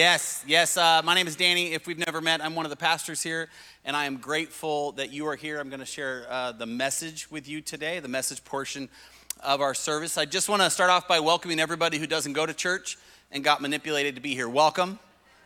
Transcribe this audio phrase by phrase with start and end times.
[0.00, 0.78] Yes, yes.
[0.78, 1.74] Uh, my name is Danny.
[1.74, 3.50] If we've never met, I'm one of the pastors here,
[3.84, 5.60] and I am grateful that you are here.
[5.60, 8.88] I'm going to share uh, the message with you today, the message portion
[9.40, 10.16] of our service.
[10.16, 12.96] I just want to start off by welcoming everybody who doesn't go to church
[13.30, 14.48] and got manipulated to be here.
[14.48, 14.98] Welcome.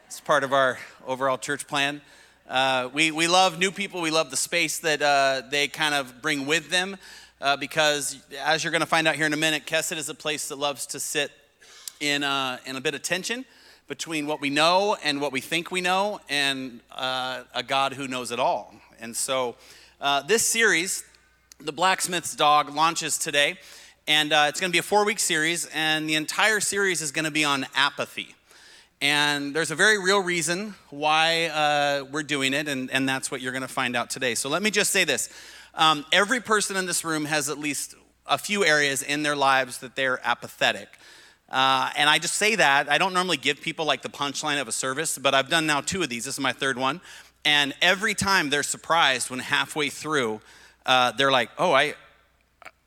[0.07, 2.00] It's part of our overall church plan.
[2.48, 4.02] Uh, we, we love new people.
[4.02, 6.96] We love the space that uh, they kind of bring with them
[7.41, 10.14] uh, because, as you're going to find out here in a minute, Kesed is a
[10.14, 11.32] place that loves to sit
[11.99, 13.44] in, uh, in a bit of tension
[13.86, 18.08] between what we know and what we think we know, and uh, a God who
[18.08, 18.74] knows it all.
[19.00, 19.57] And so,
[20.00, 21.04] uh, this series,
[21.60, 23.58] The Blacksmith's Dog, launches today,
[24.08, 27.10] and uh, it's going to be a four week series, and the entire series is
[27.12, 28.34] going to be on apathy.
[29.00, 33.42] And there's a very real reason why uh, we're doing it, and, and that's what
[33.42, 34.34] you're going to find out today.
[34.34, 35.28] So, let me just say this
[35.74, 37.94] um, every person in this room has at least
[38.27, 40.88] a few areas in their lives that they're apathetic.
[41.48, 42.91] Uh, and I just say that.
[42.91, 45.80] I don't normally give people like the punchline of a service, but I've done now
[45.80, 46.24] two of these.
[46.24, 47.00] This is my third one.
[47.44, 50.41] And every time they're surprised when halfway through,
[50.86, 51.94] uh, they're like, oh, I,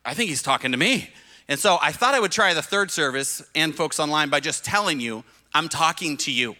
[0.04, 1.10] I think he's talking to me.
[1.48, 4.64] And so I thought I would try the third service and folks online by just
[4.64, 5.24] telling you,
[5.54, 6.56] I'm talking to you.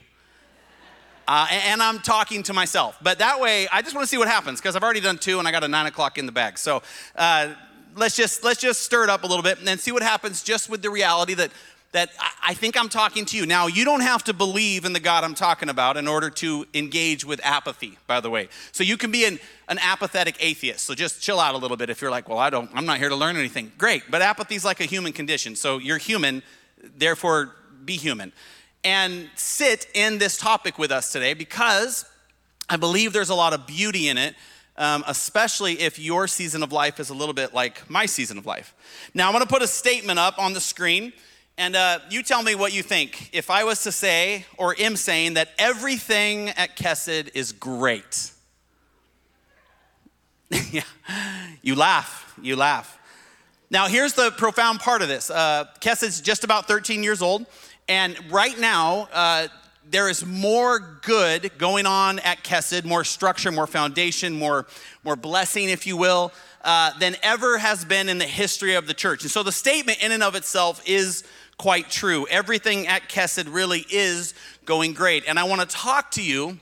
[1.26, 2.96] Uh, and I'm talking to myself.
[3.02, 5.38] But that way, I just want to see what happens because I've already done two
[5.38, 6.56] and I got a nine o'clock in the bag.
[6.56, 6.82] So
[7.16, 7.52] uh,
[7.96, 10.42] let's just let's just stir it up a little bit and then see what happens
[10.42, 11.50] just with the reality that
[11.92, 12.10] that
[12.42, 13.46] I think I'm talking to you.
[13.46, 16.66] Now, you don't have to believe in the God I'm talking about in order to
[16.74, 18.48] engage with apathy, by the way.
[18.72, 20.84] So you can be an, an apathetic atheist.
[20.84, 22.98] So just chill out a little bit if you're like, well, I don't, I'm not
[22.98, 23.72] here to learn anything.
[23.78, 24.02] Great.
[24.10, 25.56] But apathy is like a human condition.
[25.56, 26.42] So you're human,
[26.96, 27.54] therefore
[27.86, 28.32] be human.
[28.84, 32.04] And sit in this topic with us today because
[32.68, 34.34] I believe there's a lot of beauty in it.
[34.76, 38.46] Um, especially if your season of life is a little bit like my season of
[38.46, 38.76] life.
[39.12, 41.12] Now, I'm gonna put a statement up on the screen
[41.58, 43.30] and uh, you tell me what you think.
[43.32, 48.30] If I was to say, or am saying, that everything at Kesed is great.
[50.70, 50.82] yeah,
[51.60, 52.96] you laugh, you laugh.
[53.70, 57.44] Now, here's the profound part of this uh, Kesed's just about 13 years old,
[57.88, 59.48] and right now, uh,
[59.90, 64.66] there is more good going on at Kesed, more structure, more foundation, more,
[65.02, 66.30] more blessing, if you will,
[66.62, 69.22] uh, than ever has been in the history of the church.
[69.22, 71.24] And so the statement in and of itself is
[71.58, 72.26] quite true.
[72.28, 75.24] Everything at Kesed really is going great.
[75.26, 76.58] And I want to talk to you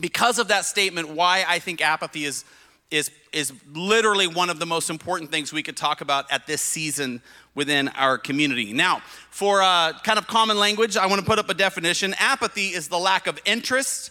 [0.00, 2.44] because of that statement why I think apathy is
[2.90, 6.60] is is literally one of the most important things we could talk about at this
[6.60, 7.20] season
[7.54, 8.72] within our community.
[8.72, 9.00] Now,
[9.30, 12.14] for uh, kind of common language, I want to put up a definition.
[12.18, 14.10] Apathy is the lack of interest,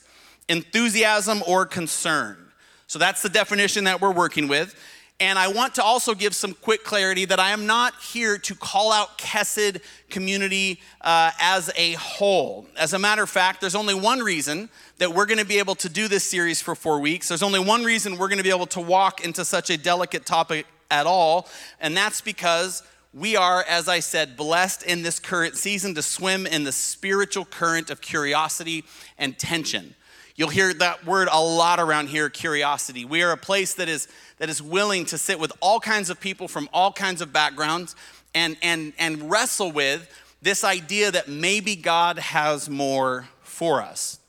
[0.50, 2.38] enthusiasm, or concern.
[2.88, 4.76] So that's the definition that we're working with.
[5.20, 8.56] And I want to also give some quick clarity that I am not here to
[8.56, 12.68] call out Kesed community uh, as a whole.
[12.76, 15.76] As a matter of fact, there's only one reason that we're going to be able
[15.76, 17.30] to do this series for four weeks.
[17.30, 20.26] There's only one reason we're going to be able to walk into such a delicate
[20.26, 21.48] topic at all,
[21.80, 26.48] and that's because we are, as I said, blessed in this current season to swim
[26.48, 28.84] in the spiritual current of curiosity
[29.18, 29.96] and tension.
[30.36, 33.06] You'll hear that word a lot around here curiosity.
[33.06, 34.08] We are a place that is,
[34.44, 37.96] that is willing to sit with all kinds of people from all kinds of backgrounds
[38.36, 44.20] and, and, and wrestle with this idea that maybe God has more for us.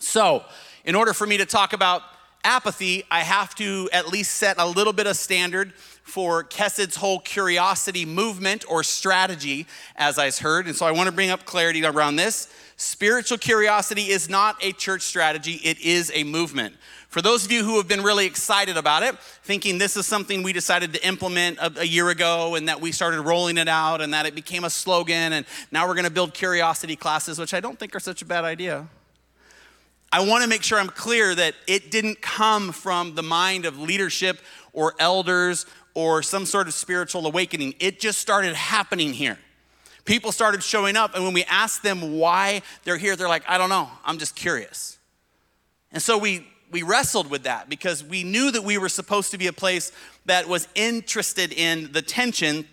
[0.00, 0.44] So,
[0.84, 2.02] in order for me to talk about
[2.44, 7.20] apathy, I have to at least set a little bit of standard for Kesed's whole
[7.20, 10.66] curiosity movement or strategy, as I've heard.
[10.66, 12.52] And so I want to bring up clarity around this.
[12.76, 16.76] Spiritual curiosity is not a church strategy, it is a movement.
[17.14, 20.42] For those of you who have been really excited about it, thinking this is something
[20.42, 24.00] we decided to implement a, a, year ago and that we started rolling it out
[24.00, 27.54] and that it became a slogan and now we're going to build curiosity classes, which
[27.54, 28.88] I don't think are such a bad idea.
[30.10, 33.78] I want to make sure I'm clear that it didn't come from the mind of
[33.78, 34.40] leadership
[34.72, 37.76] or elders or some sort of spiritual awakening.
[37.78, 39.38] It just started happening here.
[40.04, 43.56] People started showing up, and when we asked them why they're here, they're like, I
[43.56, 44.98] don't know, I'm just curious.
[45.92, 49.38] And so we, we wrestled with that because we knew that we were supposed to
[49.38, 49.92] be a place
[50.26, 52.66] that was interested in the tension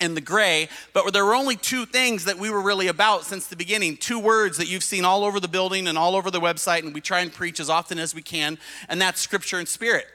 [0.00, 3.48] and the gray, but there were only two things that we were really about since
[3.48, 3.98] the beginning.
[3.98, 6.94] Two words that you've seen all over the building and all over the website, and
[6.94, 8.56] we try and preach as often as we can,
[8.88, 10.06] and that's scripture and spirit.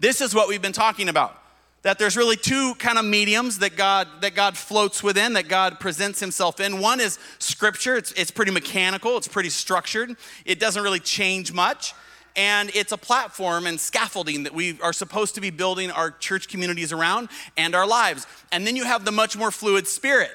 [0.00, 1.42] This is what we've been talking about
[1.82, 5.80] that there's really two kind of mediums that God that God floats within, that God
[5.80, 6.80] presents himself in.
[6.80, 7.94] One is scripture.
[7.94, 10.16] It's, it's pretty mechanical, it's pretty structured.
[10.46, 11.92] It doesn't really change much.
[12.36, 16.48] And it's a platform and scaffolding that we are supposed to be building our church
[16.48, 18.26] communities around and our lives.
[18.52, 20.30] And then you have the much more fluid spirit.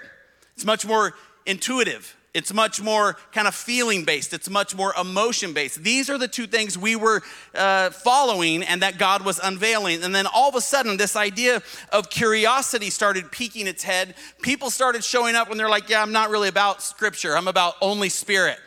[0.56, 1.14] It's much more
[1.46, 2.16] intuitive.
[2.34, 4.34] It's much more kind of feeling based.
[4.34, 5.84] It's much more emotion based.
[5.84, 7.22] These are the two things we were
[7.54, 10.02] uh, following and that God was unveiling.
[10.04, 11.62] And then all of a sudden, this idea
[11.92, 14.16] of curiosity started peeking its head.
[14.42, 17.76] People started showing up when they're like, Yeah, I'm not really about scripture, I'm about
[17.82, 18.60] only spirit.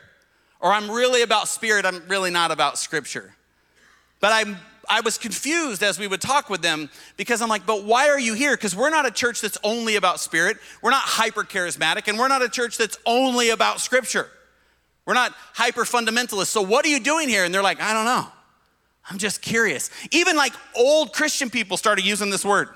[0.61, 3.35] Or I'm really about spirit, I'm really not about scripture.
[4.21, 4.59] But I'm
[4.89, 8.19] I was confused as we would talk with them because I'm like, but why are
[8.19, 8.57] you here?
[8.57, 10.59] Because we're not a church that's only about spirit.
[10.83, 14.29] We're not hyper charismatic, and we're not a church that's only about scripture.
[15.07, 16.47] We're not hyper fundamentalist.
[16.47, 17.45] So what are you doing here?
[17.45, 18.27] And they're like, I don't know.
[19.11, 19.91] I'm just curious.
[20.13, 22.69] Even like old Christian people started using this word.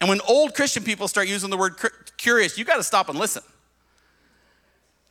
[0.00, 1.74] And when old Christian people start using the word
[2.16, 3.42] curious, you got to stop and listen.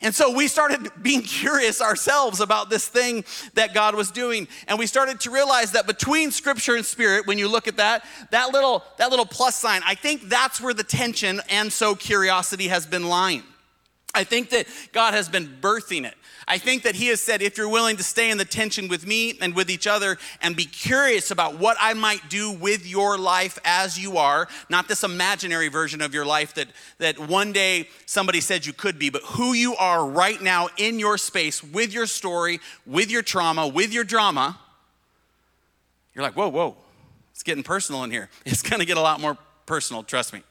[0.02, 4.48] And so we started being curious ourselves about this thing that God was doing.
[4.68, 8.06] And we started to realize that between scripture and spirit, when you look at that,
[8.32, 12.70] that little, that little plus sign, I think that's where the tension and so curiosity
[12.70, 13.44] has been lying.
[14.14, 16.16] I think that God has been birthing it.
[16.52, 19.06] I think that He has said, if you're willing to stay in the tension with
[19.06, 23.20] me and with each other and be curious about what I might do with your
[23.20, 26.68] life as you are, not this imaginary version of your life that,
[26.98, 30.98] that one day somebody said you could be, but who you are right now in
[30.98, 34.60] your space with your story, with your trauma, with your drama,
[36.16, 36.76] you're like, whoa, whoa,
[37.32, 38.28] it's getting personal in here.
[38.44, 39.38] It's gonna get a lot more
[39.68, 40.42] personal, trust me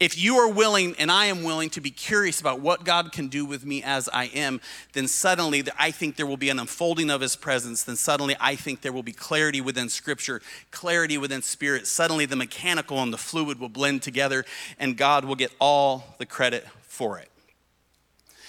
[0.00, 3.28] if you are willing and I am willing to be curious about what God can
[3.28, 4.62] do with me as I am,
[4.94, 7.82] then suddenly I think there will be an unfolding of His presence.
[7.82, 11.86] Then suddenly I think there will be clarity within Scripture, clarity within Spirit.
[11.86, 14.46] Suddenly the mechanical and the fluid will blend together,
[14.78, 17.28] and God will get all the credit for it.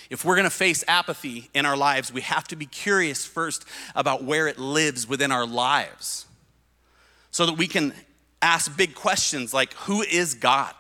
[0.10, 4.24] If we're gonna face apathy in our lives, we have to be curious first about
[4.24, 6.28] where it lives within our lives
[7.30, 7.94] so that we can
[8.42, 10.74] ask big questions like who is God?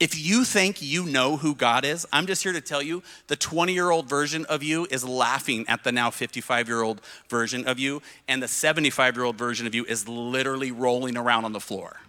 [0.00, 3.36] If you think you know who God is, I'm just here to tell you the
[3.36, 7.68] 20 year old version of you is laughing at the now 55 year old version
[7.68, 11.52] of you, and the 75 year old version of you is literally rolling around on
[11.52, 12.00] the floor.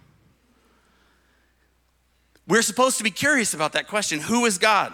[2.48, 4.92] We're supposed to be curious about that question Who is God?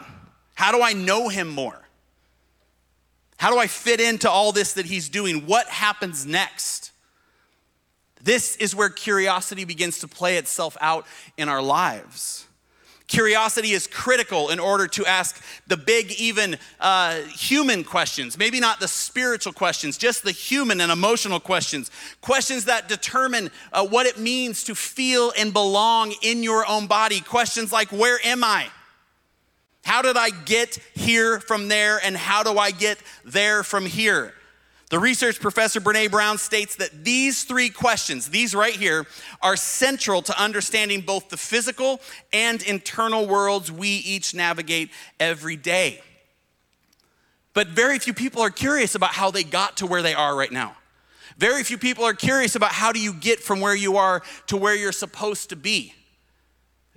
[0.56, 1.80] How do I know him more?
[3.36, 5.46] How do I fit into all this that he's doing?
[5.46, 6.90] What happens next?
[8.20, 11.06] This is where curiosity begins to play itself out
[11.36, 12.47] in our lives.
[13.08, 18.36] Curiosity is critical in order to ask the big, even uh, human questions.
[18.36, 21.90] Maybe not the spiritual questions, just the human and emotional questions.
[22.20, 27.20] Questions that determine uh, what it means to feel and belong in your own body.
[27.20, 28.68] Questions like, Where am I?
[29.84, 31.98] How did I get here from there?
[32.04, 34.34] And how do I get there from here?
[34.90, 39.06] The research professor Brene Brown states that these three questions, these right here,
[39.42, 42.00] are central to understanding both the physical
[42.32, 44.90] and internal worlds we each navigate
[45.20, 46.00] every day.
[47.52, 50.52] But very few people are curious about how they got to where they are right
[50.52, 50.74] now.
[51.36, 54.56] Very few people are curious about how do you get from where you are to
[54.56, 55.92] where you're supposed to be.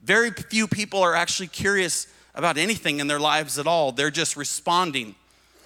[0.02, 3.92] Very few people are actually curious about anything in their lives at all.
[3.92, 5.16] They're just responding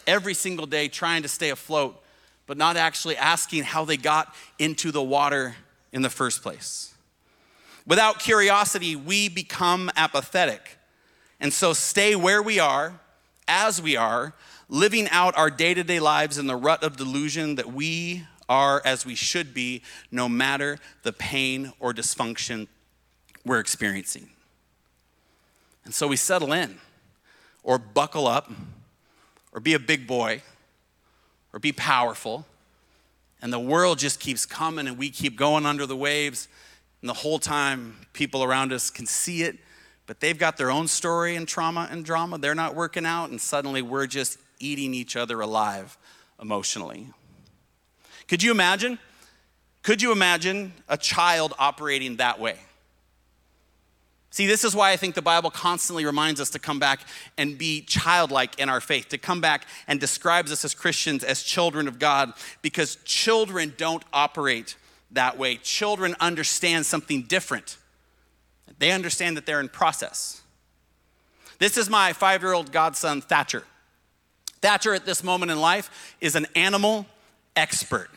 [0.08, 2.02] every single day, trying to stay afloat
[2.48, 5.56] but not actually asking how they got into the water
[5.92, 6.94] in the first place.
[7.88, 10.78] Without curiosity, we become apathetic.
[11.40, 13.00] And so stay where we are,
[13.48, 14.34] as we are,
[14.68, 18.82] living out our day to day lives in the rut of delusion that we are
[18.86, 22.68] as we should be, no matter the pain or dysfunction
[23.44, 24.30] we're experiencing.
[25.84, 26.80] And so we settle in,
[27.64, 28.52] or buckle up,
[29.52, 30.42] or be a big boy
[31.56, 32.46] or be powerful.
[33.42, 36.50] And the world just keeps coming and we keep going under the waves.
[37.02, 39.58] And the whole time, people around us can see it,
[40.06, 42.38] but they've got their own story and trauma and drama.
[42.38, 45.98] They're not working out, and suddenly we're just eating each other alive
[46.42, 47.08] emotionally.
[48.28, 49.00] Could you imagine?
[49.84, 52.58] Could you imagine a child operating that way?
[54.36, 57.00] See, this is why I think the Bible constantly reminds us to come back
[57.38, 61.42] and be childlike in our faith, to come back and describes us as Christians as
[61.42, 64.76] children of God, because children don't operate
[65.12, 65.56] that way.
[65.56, 67.78] Children understand something different,
[68.78, 70.42] they understand that they're in process.
[71.58, 73.64] This is my five year old godson, Thatcher.
[74.62, 77.06] Thatcher, at this moment in life, is an animal
[77.56, 78.10] expert.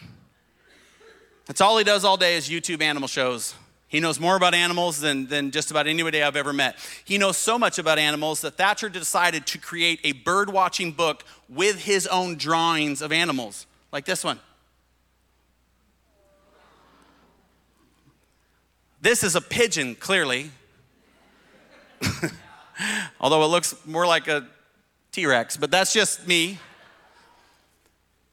[1.47, 3.55] That's all he does all day is YouTube animal shows
[3.89, 6.77] he knows more about animals than, than just about anybody I've ever met.
[7.05, 11.25] He knows so much about animals that Thatcher decided to create a bird watching book
[11.49, 14.39] with his own drawings of animals, like this one.
[19.01, 20.51] This is a pigeon, clearly.
[23.21, 24.47] Although it looks more like a
[25.13, 26.59] T Rex, but that's just me.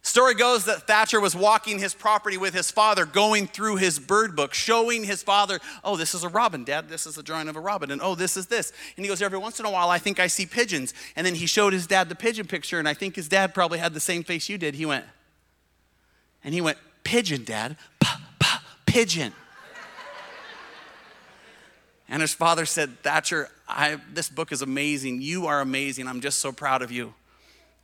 [0.06, 4.36] Story goes that Thatcher was walking his property with his father, going through his bird
[4.36, 6.88] book, showing his father, oh, this is a robin, Dad.
[6.88, 7.90] This is a drawing of a robin.
[7.90, 8.72] And oh, this is this.
[8.96, 10.94] And he goes, every once in a while, I think I see pigeons.
[11.16, 13.80] And then he showed his dad the pigeon picture, and I think his dad probably
[13.80, 14.76] had the same face you did.
[14.76, 15.06] He went,
[16.44, 17.76] and he went, pigeon, Dad.
[18.86, 19.34] Pigeon.
[22.08, 25.24] and his father said, Thatcher, I, this book is amazing.
[25.24, 26.08] You are amazing.
[26.08, 27.16] I'm just so proud of you.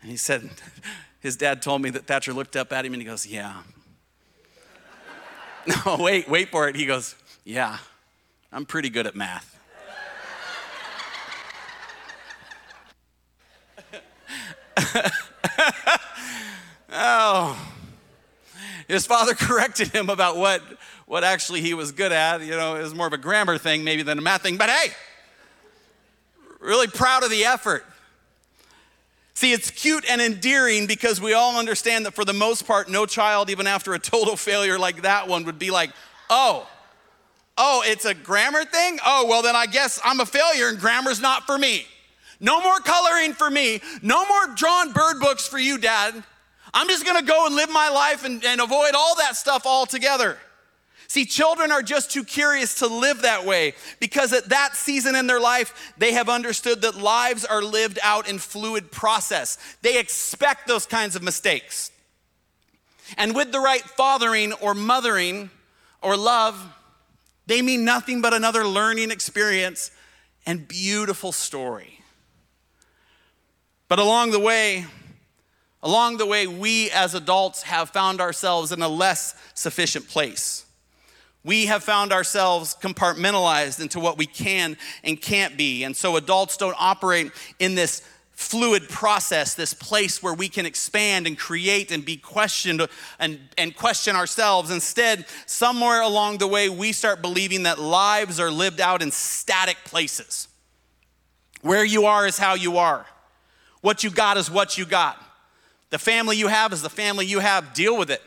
[0.04, 0.48] And he said,
[1.22, 3.62] his dad told me that Thatcher looked up at him and he goes, Yeah.
[5.86, 6.76] no, wait, wait for it.
[6.76, 7.78] He goes, Yeah,
[8.52, 9.58] I'm pretty good at math.
[16.92, 17.68] oh.
[18.88, 20.62] His father corrected him about what,
[21.06, 22.42] what actually he was good at.
[22.42, 24.58] You know, it was more of a grammar thing maybe than a math thing.
[24.58, 24.92] But hey,
[26.60, 27.86] really proud of the effort.
[29.42, 33.08] See, it's cute and endearing because we all understand that for the most part, no
[33.08, 35.90] child, even after a total failure like that one, would be like,
[36.30, 36.70] oh,
[37.58, 39.00] oh, it's a grammar thing?
[39.04, 41.88] Oh, well, then I guess I'm a failure and grammar's not for me.
[42.40, 43.82] No more coloring for me.
[44.04, 46.24] No more drawn bird books for you, Dad.
[46.72, 50.38] I'm just gonna go and live my life and, and avoid all that stuff altogether.
[51.12, 55.28] See, children are just too curious to live that way because at that season in
[55.28, 59.58] their life, they have understood that lives are lived out in fluid process.
[59.82, 61.92] They expect those kinds of mistakes.
[63.18, 65.50] And with the right fathering or mothering
[66.02, 66.58] or love,
[67.46, 69.92] they mean nothing but another learning experience
[70.46, 72.00] and beautiful story.
[73.90, 74.86] But along the way,
[75.84, 80.68] along the way, we as adults have found ourselves in a less sufficient place.
[81.44, 85.84] We have found ourselves compartmentalized into what we can and can't be.
[85.84, 91.28] And so adults don't operate in this fluid process, this place where we can expand
[91.28, 92.88] and create and be questioned
[93.20, 94.72] and, and question ourselves.
[94.72, 99.78] Instead, somewhere along the way, we start believing that lives are lived out in static
[99.86, 100.48] places.
[101.62, 103.06] Where you are is how you are.
[103.82, 105.22] What you got is what you got.
[105.92, 107.74] The family you have is the family you have.
[107.74, 108.22] Deal with it.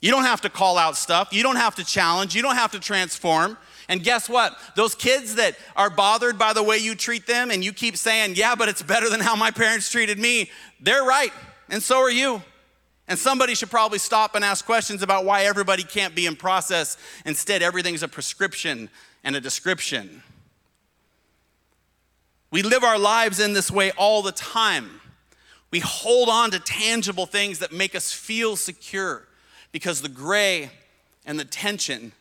[0.00, 1.32] You don't have to call out stuff.
[1.32, 2.34] You don't have to challenge.
[2.34, 3.58] You don't have to transform.
[3.88, 4.56] And guess what?
[4.76, 8.34] Those kids that are bothered by the way you treat them and you keep saying,
[8.36, 10.50] yeah, but it's better than how my parents treated me,
[10.80, 11.32] they're right.
[11.68, 12.42] And so are you.
[13.08, 16.98] And somebody should probably stop and ask questions about why everybody can't be in process.
[17.24, 18.90] Instead, everything's a prescription
[19.24, 20.22] and a description.
[22.50, 25.00] We live our lives in this way all the time.
[25.70, 29.27] We hold on to tangible things that make us feel secure
[29.72, 30.70] because the gray
[31.24, 32.12] and the tension,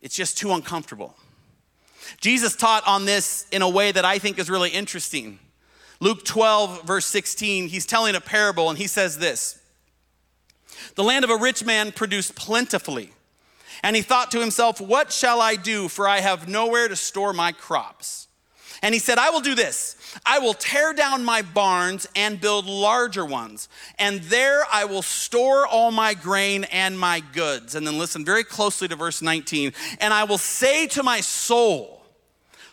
[0.00, 1.16] it's just too uncomfortable.
[2.20, 5.38] Jesus taught on this in a way that I think is really interesting.
[6.00, 9.60] Luke 12, verse 16, he's telling a parable and he says this
[10.94, 13.12] The land of a rich man produced plentifully.
[13.82, 15.88] And he thought to himself, What shall I do?
[15.88, 18.28] For I have nowhere to store my crops.
[18.82, 19.96] And he said, I will do this.
[20.26, 25.66] I will tear down my barns and build larger ones, and there I will store
[25.66, 27.74] all my grain and my goods.
[27.74, 29.72] And then listen very closely to verse 19.
[30.00, 32.00] And I will say to my soul,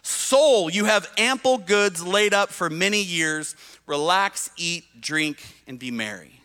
[0.01, 3.57] Soul, you have ample goods laid up for many years.
[3.87, 6.37] Relax, eat, drink, and be merry.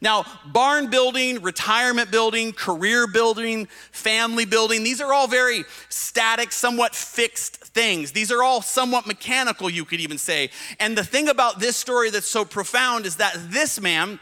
[0.00, 6.96] Now, barn building, retirement building, career building, family building, these are all very static, somewhat
[6.96, 8.12] fixed things.
[8.12, 10.50] These are all somewhat mechanical, you could even say.
[10.80, 14.20] And the thing about this story that's so profound is that this man,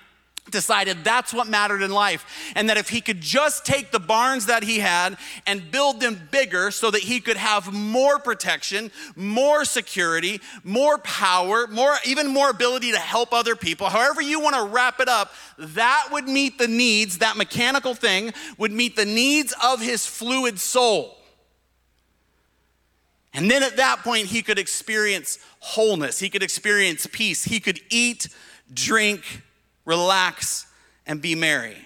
[0.50, 2.52] decided that's what mattered in life.
[2.56, 5.16] And that if he could just take the barns that he had
[5.46, 11.66] and build them bigger so that he could have more protection, more security, more power,
[11.68, 15.32] more even more ability to help other people, however you want to wrap it up,
[15.58, 20.58] that would meet the needs, that mechanical thing would meet the needs of his fluid
[20.58, 21.21] soul.
[23.34, 26.18] And then at that point, he could experience wholeness.
[26.18, 27.44] He could experience peace.
[27.44, 28.28] He could eat,
[28.72, 29.42] drink,
[29.84, 30.66] relax,
[31.06, 31.78] and be merry.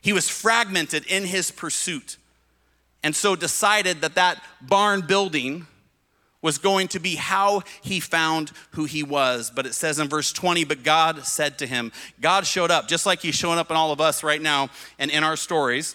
[0.00, 2.16] He was fragmented in his pursuit
[3.02, 5.66] and so decided that that barn building
[6.40, 9.50] was going to be how he found who he was.
[9.54, 13.06] But it says in verse 20, but God said to him, God showed up, just
[13.06, 15.94] like he's showing up in all of us right now and in our stories.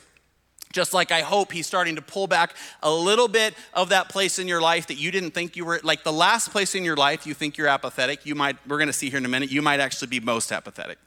[0.73, 4.37] Just like I hope he's starting to pull back a little bit of that place
[4.37, 6.97] in your life that you didn't think you were, like the last place in your
[6.97, 9.61] life you think you're apathetic, you might, we're gonna see here in a minute, you
[9.61, 10.97] might actually be most apathetic.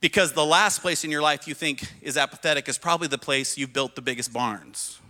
[0.00, 3.58] Because the last place in your life you think is apathetic is probably the place
[3.58, 5.00] you've built the biggest barns.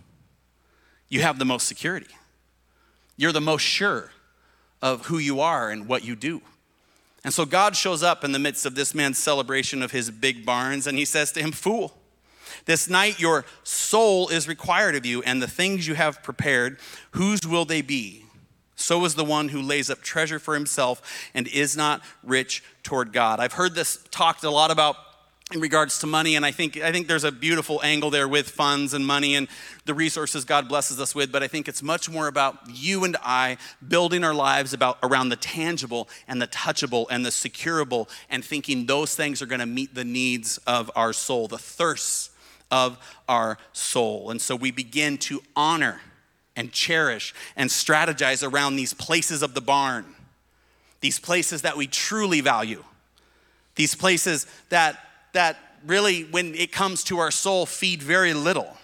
[1.09, 2.07] You have the most security.
[3.17, 4.11] You're the most sure
[4.81, 6.41] of who you are and what you do.
[7.23, 10.45] And so God shows up in the midst of this man's celebration of his big
[10.45, 11.98] barns, and he says to him, Fool,
[12.65, 16.79] this night your soul is required of you, and the things you have prepared,
[17.11, 18.25] whose will they be?
[18.79, 23.11] So is the one who lays up treasure for himself and is not rich toward
[23.11, 23.39] God.
[23.39, 24.95] I've heard this talked a lot about
[25.51, 28.47] in regards to money and I think I think there's a beautiful angle there with
[28.49, 29.47] funds and money and
[29.85, 33.17] the resources God blesses us with but I think it's much more about you and
[33.23, 38.45] I building our lives about around the tangible and the touchable and the securable and
[38.45, 42.29] thinking those things are going to meet the needs of our soul the thirst
[42.71, 42.97] of
[43.27, 46.01] our soul and so we begin to honor
[46.55, 50.05] and cherish and strategize around these places of the barn
[51.01, 52.83] these places that we truly value
[53.75, 54.99] these places that
[55.33, 58.75] that really, when it comes to our soul, feed very little.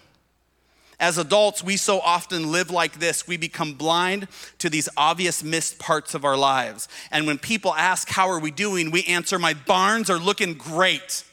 [0.99, 3.27] As adults, we so often live like this.
[3.27, 6.87] We become blind to these obvious missed parts of our lives.
[7.11, 8.91] And when people ask, How are we doing?
[8.91, 11.25] we answer, My barns are looking great.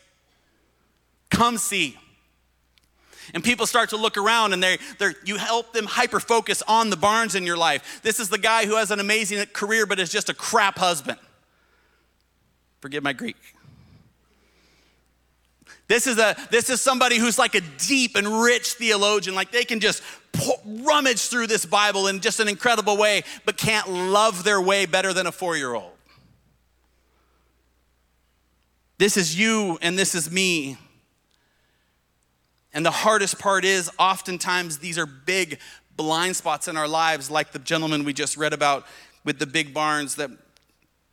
[1.31, 1.97] Come see.
[3.35, 6.97] And people start to look around and they—they're you help them hyper focus on the
[6.97, 8.01] barns in your life.
[8.03, 11.19] This is the guy who has an amazing career but is just a crap husband.
[12.81, 13.37] Forgive my Greek.
[15.89, 19.35] This is, a, this is somebody who's like a deep and rich theologian.
[19.35, 20.03] Like they can just
[20.65, 25.13] rummage through this Bible in just an incredible way, but can't love their way better
[25.13, 25.93] than a four year old.
[28.97, 30.79] This is you and this is me.
[32.75, 35.59] And the hardest part is oftentimes these are big
[35.97, 38.87] blind spots in our lives, like the gentleman we just read about
[39.25, 40.31] with the big barns that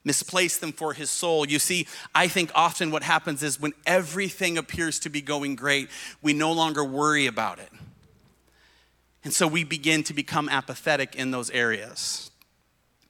[0.06, 1.46] misplaced them for his soul.
[1.46, 1.86] You see,
[2.16, 5.90] I think often what happens is when everything appears to be going great,
[6.22, 7.70] we no longer worry about it.
[9.24, 12.32] And so we begin to become apathetic in those areas.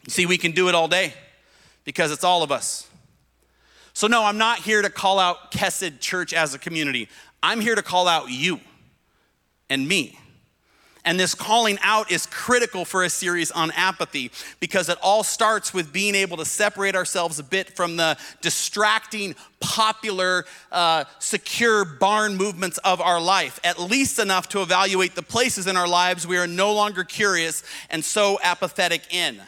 [0.05, 1.13] You see, we can do it all day
[1.83, 2.87] because it's all of us.
[3.93, 7.09] So, no, I'm not here to call out Kesed Church as a community.
[7.41, 8.59] I'm here to call out you
[9.69, 10.19] and me
[11.05, 15.73] and this calling out is critical for a series on apathy because it all starts
[15.73, 22.35] with being able to separate ourselves a bit from the distracting, popular, uh, secure barn
[22.35, 26.37] movements of our life, at least enough to evaluate the places in our lives we
[26.37, 29.41] are no longer curious and so apathetic in.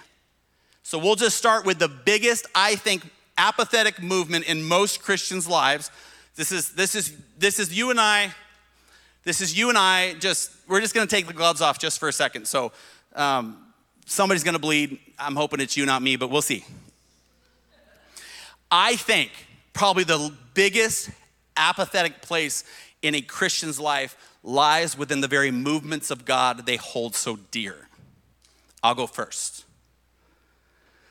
[0.84, 3.04] So we'll just start with the biggest, I think,
[3.38, 5.92] apathetic movement in most Christians' lives.
[6.36, 8.34] This is, this is, this is you and I
[9.24, 12.10] this is you and I just, we're just gonna take the gloves off just for
[12.10, 12.48] a second.
[12.48, 12.72] So
[13.16, 13.58] um,
[14.06, 14.98] somebody's gonna bleed.
[15.20, 16.66] I'm hoping it's you, not me, but we'll see.
[18.72, 19.32] I think
[19.74, 21.12] probably the biggest
[21.56, 22.64] apathetic place
[23.02, 27.90] in a Christian's life lies within the very movements of God they hold so dear.
[28.82, 29.66] I'll go first.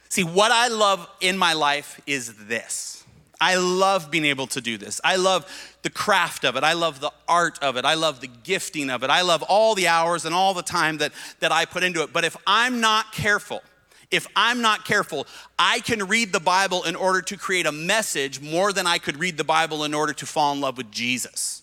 [0.08, 2.99] See, what I love in my life is this
[3.40, 5.00] I love being able to do this.
[5.02, 5.46] I love
[5.82, 6.64] the craft of it.
[6.64, 7.84] I love the art of it.
[7.84, 9.10] I love the gifting of it.
[9.10, 12.12] I love all the hours and all the time that, that I put into it.
[12.12, 13.62] But if I'm not careful,
[14.10, 15.26] if I'm not careful,
[15.58, 19.18] I can read the Bible in order to create a message more than I could
[19.18, 21.62] read the Bible in order to fall in love with Jesus.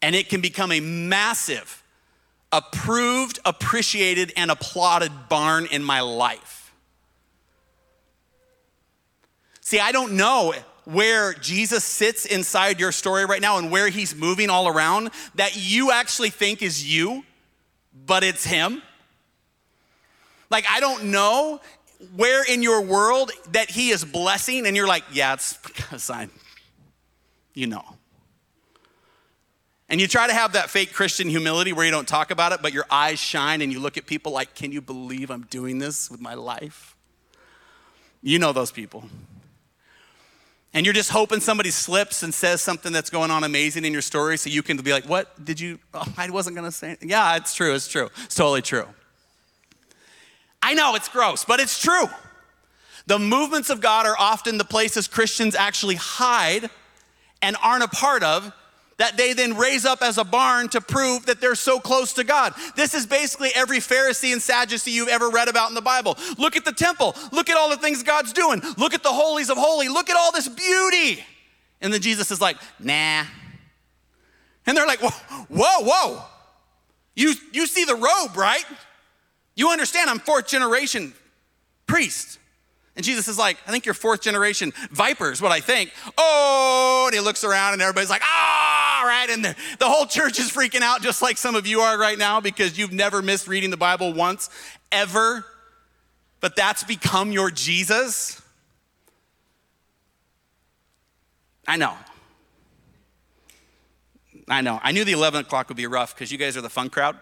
[0.00, 1.82] And it can become a massive,
[2.52, 6.67] approved, appreciated, and applauded barn in my life.
[9.68, 10.54] See, I don't know
[10.86, 15.56] where Jesus sits inside your story right now and where he's moving all around that
[15.56, 17.22] you actually think is you,
[18.06, 18.80] but it's him.
[20.48, 21.60] Like, I don't know
[22.16, 26.30] where in your world that he is blessing and you're like, yeah, it's because I'm,
[27.52, 27.84] you know.
[29.90, 32.62] And you try to have that fake Christian humility where you don't talk about it,
[32.62, 35.78] but your eyes shine and you look at people like, can you believe I'm doing
[35.78, 36.96] this with my life?
[38.22, 39.04] You know those people
[40.78, 44.00] and you're just hoping somebody slips and says something that's going on amazing in your
[44.00, 45.80] story so you can be like, What did you?
[45.92, 47.10] Oh, I wasn't going to say anything.
[47.10, 47.74] Yeah, it's true.
[47.74, 48.10] It's true.
[48.22, 48.86] It's totally true.
[50.62, 52.04] I know it's gross, but it's true.
[53.08, 56.70] The movements of God are often the places Christians actually hide
[57.42, 58.52] and aren't a part of
[58.98, 62.24] that they then raise up as a barn to prove that they're so close to
[62.24, 62.52] God.
[62.76, 66.16] This is basically every Pharisee and Sadducee you've ever read about in the Bible.
[66.36, 67.14] Look at the temple.
[67.32, 68.60] Look at all the things God's doing.
[68.76, 69.88] Look at the holies of holy.
[69.88, 71.24] Look at all this beauty.
[71.80, 73.24] And then Jesus is like, nah.
[74.66, 76.22] And they're like, whoa, whoa, whoa.
[77.14, 78.64] You, you see the robe, right?
[79.54, 81.14] You understand I'm fourth generation
[81.86, 82.38] priest.
[82.98, 85.92] And Jesus is like, I think you're fourth generation vipers, what I think.
[86.18, 89.04] Oh, and he looks around and everybody's like, ah.
[89.06, 89.30] right?
[89.30, 92.18] And the, the whole church is freaking out, just like some of you are right
[92.18, 94.50] now, because you've never missed reading the Bible once,
[94.90, 95.46] ever.
[96.40, 98.42] But that's become your Jesus.
[101.68, 101.94] I know.
[104.48, 104.80] I know.
[104.82, 107.16] I knew the 11 o'clock would be rough because you guys are the fun crowd.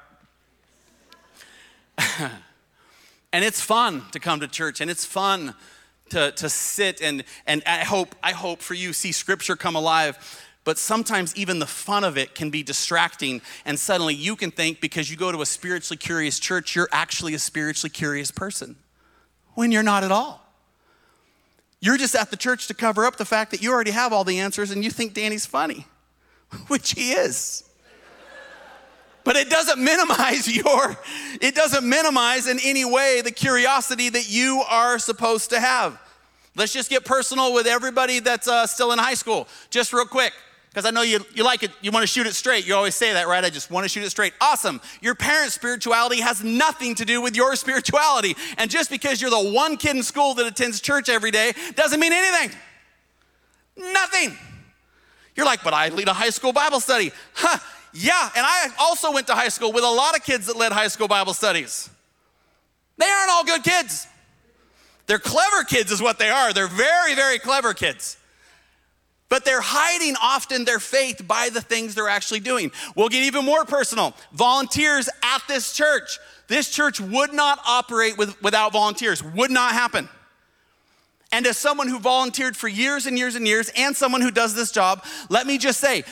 [3.32, 5.54] and it's fun to come to church, and it's fun
[6.10, 10.42] to, to sit and, and I hope, I hope for you see scripture come alive.
[10.64, 14.80] But sometimes even the fun of it can be distracting, and suddenly you can think
[14.80, 18.74] because you go to a spiritually curious church, you're actually a spiritually curious person
[19.54, 20.42] when you're not at all.
[21.80, 24.24] You're just at the church to cover up the fact that you already have all
[24.24, 25.86] the answers and you think Danny's funny,
[26.66, 27.62] which he is.
[29.26, 30.96] But it doesn't minimize your,
[31.42, 36.00] it doesn't minimize in any way the curiosity that you are supposed to have.
[36.54, 40.32] Let's just get personal with everybody that's uh, still in high school, just real quick
[40.70, 42.66] because I know you, you like it, you want to shoot it straight.
[42.66, 43.42] You always say that, right?
[43.42, 44.34] I just want to shoot it straight.
[44.42, 44.80] Awesome.
[45.00, 48.36] Your parents' spirituality has nothing to do with your spirituality.
[48.58, 51.98] And just because you're the one kid in school that attends church every day doesn't
[51.98, 52.58] mean anything.
[53.74, 54.36] Nothing.
[55.34, 57.10] You're like, but I lead a high school Bible study.
[57.32, 57.58] Huh,
[57.96, 58.30] yeah.
[58.36, 60.88] And I also went to high school with a lot of kids that led high
[60.88, 61.90] school Bible studies.
[62.98, 64.06] They aren't all good kids.
[65.06, 66.52] They're clever kids, is what they are.
[66.52, 68.16] They're very, very clever kids.
[69.28, 72.70] But they're hiding often their faith by the things they're actually doing.
[72.94, 74.14] We'll get even more personal.
[74.32, 76.18] Volunteers at this church.
[76.48, 80.08] This church would not operate with, without volunteers, would not happen.
[81.32, 84.54] And as someone who volunteered for years and years and years, and someone who does
[84.54, 86.04] this job, let me just say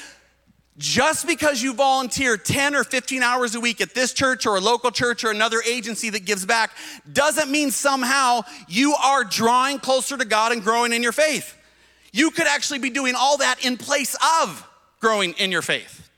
[0.77, 4.61] just because you volunteer 10 or 15 hours a week at this church or a
[4.61, 6.73] local church or another agency that gives back
[7.13, 11.57] doesn't mean somehow you are drawing closer to God and growing in your faith.
[12.13, 14.69] You could actually be doing all that in place of
[15.01, 16.09] growing in your faith.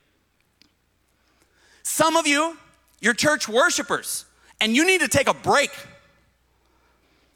[1.82, 2.56] Some of you,
[3.00, 4.24] you're church worshipers,
[4.60, 5.70] and you need to take a break.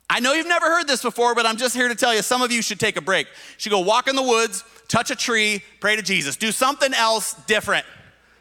[0.09, 2.42] I know you've never heard this before, but I'm just here to tell you some
[2.42, 3.26] of you should take a break.
[3.26, 6.92] You should go walk in the woods, touch a tree, pray to Jesus, do something
[6.92, 7.87] else different.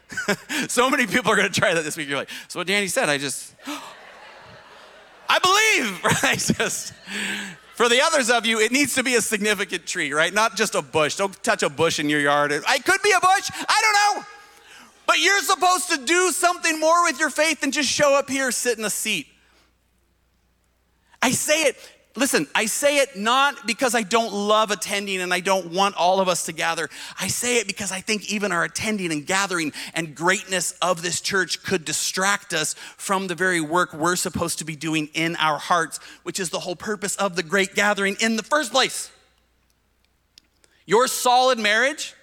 [0.68, 2.08] so many people are gonna try that this week.
[2.08, 3.54] You're like, so what Danny said, I just,
[5.28, 6.38] I believe, right?
[6.38, 6.92] Just
[7.76, 10.34] for the others of you, it needs to be a significant tree, right?
[10.34, 11.16] Not just a bush.
[11.16, 12.52] Don't touch a bush in your yard.
[12.52, 13.50] It could be a bush.
[13.54, 14.26] I don't know.
[15.06, 18.52] But you're supposed to do something more with your faith than just show up here,
[18.52, 19.28] sit in a seat.
[21.22, 21.76] I say it
[22.16, 26.20] Listen, I say it not because I don't love attending and I don't want all
[26.20, 26.88] of us to gather.
[27.20, 31.20] I say it because I think even our attending and gathering and greatness of this
[31.20, 35.58] church could distract us from the very work we're supposed to be doing in our
[35.58, 39.08] hearts, which is the whole purpose of the great gathering in the first place.
[40.86, 42.14] Your solid marriage,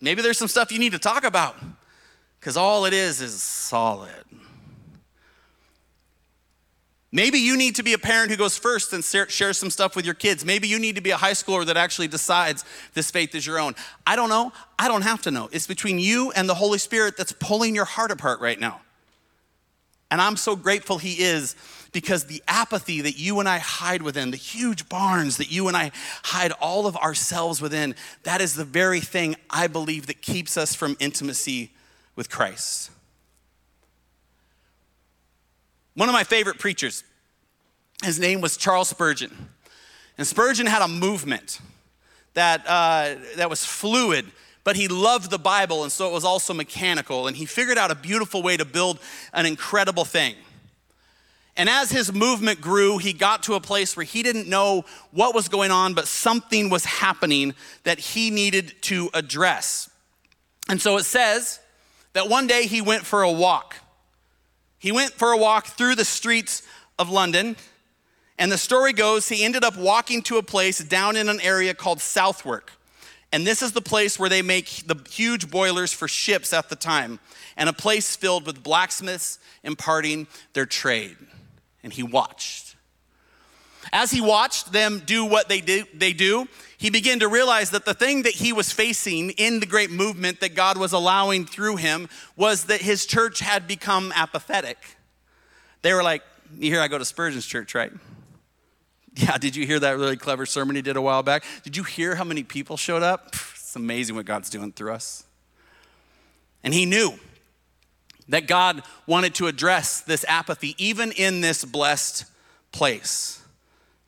[0.00, 1.54] maybe there's some stuff you need to talk about
[2.40, 4.10] because all it is is solid.
[7.14, 10.06] Maybe you need to be a parent who goes first and shares some stuff with
[10.06, 10.46] your kids.
[10.46, 13.58] Maybe you need to be a high schooler that actually decides this faith is your
[13.58, 13.74] own.
[14.06, 14.50] I don't know.
[14.78, 15.50] I don't have to know.
[15.52, 18.80] It's between you and the Holy Spirit that's pulling your heart apart right now.
[20.10, 21.54] And I'm so grateful He is
[21.92, 25.76] because the apathy that you and I hide within, the huge barns that you and
[25.76, 25.90] I
[26.22, 30.74] hide all of ourselves within, that is the very thing I believe that keeps us
[30.74, 31.72] from intimacy
[32.16, 32.90] with Christ.
[35.94, 37.04] One of my favorite preachers,
[38.02, 39.50] his name was Charles Spurgeon.
[40.16, 41.60] And Spurgeon had a movement
[42.34, 44.26] that, uh, that was fluid,
[44.64, 47.26] but he loved the Bible, and so it was also mechanical.
[47.26, 49.00] And he figured out a beautiful way to build
[49.32, 50.34] an incredible thing.
[51.56, 55.34] And as his movement grew, he got to a place where he didn't know what
[55.34, 59.90] was going on, but something was happening that he needed to address.
[60.68, 61.60] And so it says
[62.14, 63.76] that one day he went for a walk.
[64.82, 66.64] He went for a walk through the streets
[66.98, 67.54] of London,
[68.36, 71.72] and the story goes he ended up walking to a place down in an area
[71.72, 72.72] called Southwark.
[73.30, 76.74] And this is the place where they make the huge boilers for ships at the
[76.74, 77.20] time,
[77.56, 81.16] and a place filled with blacksmiths imparting their trade.
[81.84, 82.74] And he watched.
[83.92, 86.48] As he watched them do what they do, they do,
[86.82, 90.40] he began to realize that the thing that he was facing in the great movement
[90.40, 94.78] that God was allowing through him was that his church had become apathetic.
[95.82, 96.24] They were like,
[96.58, 97.92] You hear I go to Spurgeon's church, right?
[99.14, 101.44] Yeah, did you hear that really clever sermon he did a while back?
[101.62, 103.28] Did you hear how many people showed up?
[103.54, 105.22] It's amazing what God's doing through us.
[106.64, 107.14] And he knew
[108.28, 112.24] that God wanted to address this apathy even in this blessed
[112.72, 113.40] place.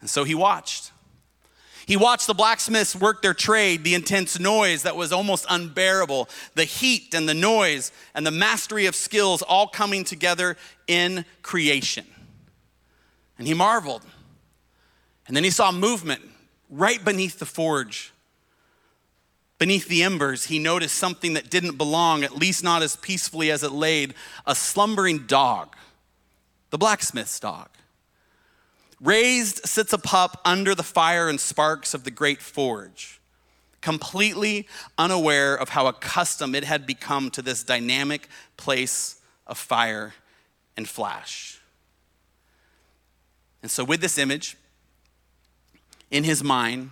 [0.00, 0.90] And so he watched.
[1.86, 6.64] He watched the blacksmiths work their trade, the intense noise that was almost unbearable, the
[6.64, 12.06] heat and the noise and the mastery of skills all coming together in creation.
[13.38, 14.02] And he marveled.
[15.26, 16.22] And then he saw movement
[16.70, 18.12] right beneath the forge.
[19.58, 23.62] Beneath the embers, he noticed something that didn't belong, at least not as peacefully as
[23.62, 24.14] it laid
[24.46, 25.76] a slumbering dog,
[26.70, 27.68] the blacksmith's dog.
[29.00, 33.20] Raised sits a pup under the fire and sparks of the great forge,
[33.80, 40.14] completely unaware of how accustomed it had become to this dynamic place of fire
[40.76, 41.60] and flash.
[43.62, 44.56] And so, with this image
[46.10, 46.90] in his mind,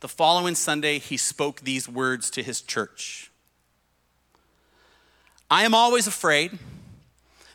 [0.00, 3.30] the following Sunday, he spoke these words to his church
[5.50, 6.58] I am always afraid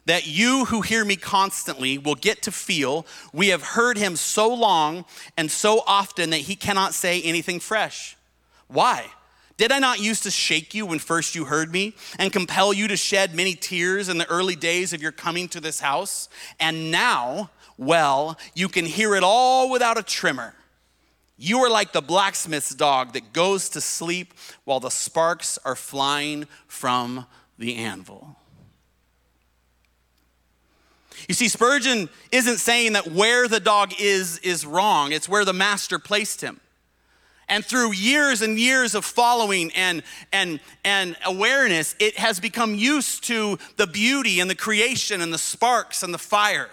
[0.10, 4.52] that you who hear me constantly will get to feel we have heard him so
[4.52, 5.06] long
[5.38, 8.17] and so often that he cannot say anything fresh.
[8.67, 9.06] Why?
[9.58, 12.88] Did I not used to shake you when first you heard me and compel you
[12.88, 16.28] to shed many tears in the early days of your coming to this house?
[16.60, 20.56] And now, well, you can hear it all without a tremor.
[21.38, 26.48] You are like the blacksmith's dog that goes to sleep while the sparks are flying
[26.67, 27.28] from
[27.60, 28.38] the anvil.
[31.27, 35.53] You see, Spurgeon isn't saying that where the dog is is wrong, it's where the
[35.53, 36.60] master placed him.
[37.49, 43.23] And through years and years of following and, and, and awareness, it has become used
[43.23, 46.69] to the beauty and the creation and the sparks and the fire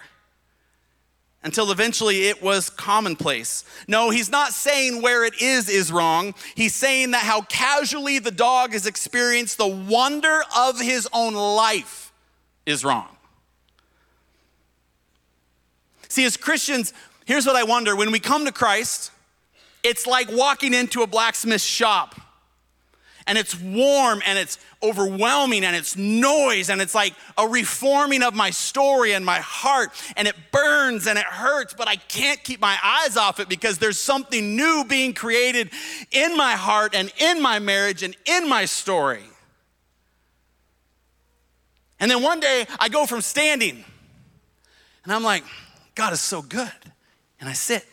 [1.42, 3.64] until eventually it was commonplace.
[3.86, 6.34] No, he's not saying where it is is wrong.
[6.56, 12.12] He's saying that how casually the dog has experienced the wonder of his own life
[12.66, 13.15] is wrong.
[16.08, 16.92] See, as Christians,
[17.24, 17.96] here's what I wonder.
[17.96, 19.10] When we come to Christ,
[19.82, 22.14] it's like walking into a blacksmith shop.
[23.28, 28.34] And it's warm and it's overwhelming and it's noise and it's like a reforming of
[28.34, 29.90] my story and my heart.
[30.16, 33.78] And it burns and it hurts, but I can't keep my eyes off it because
[33.78, 35.70] there's something new being created
[36.12, 39.24] in my heart and in my marriage and in my story.
[41.98, 43.84] And then one day I go from standing
[45.02, 45.42] and I'm like,
[45.96, 46.70] God is so good.
[47.40, 47.84] And I sit.